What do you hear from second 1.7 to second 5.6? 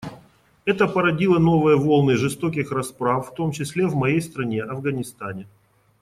волны жестоких расправ, в том числе в моей стране, Афганистане.